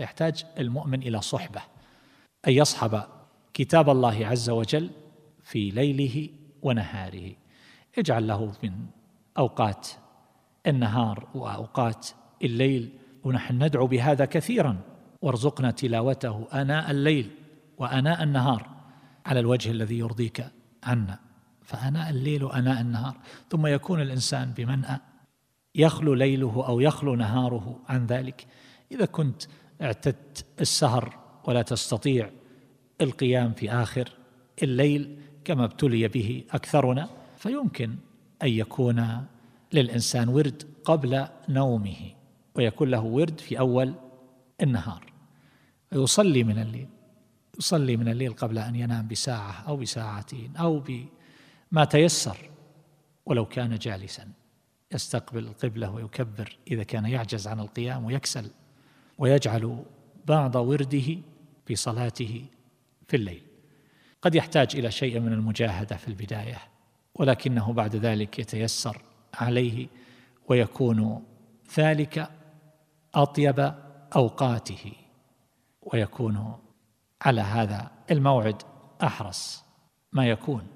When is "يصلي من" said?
47.58-48.08